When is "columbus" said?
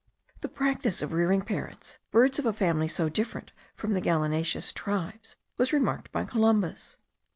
6.25-6.97